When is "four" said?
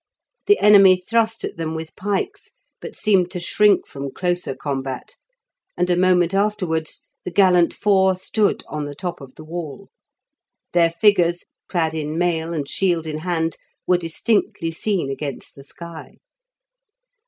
7.71-8.15